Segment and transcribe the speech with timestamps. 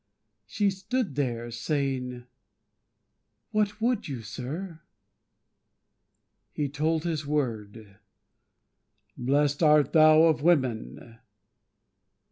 [0.47, 2.25] She stood there, Saying,
[3.51, 4.81] "What would you, Sir?"
[6.51, 7.99] He told his word,
[9.15, 11.19] "Blessed art thou of women!"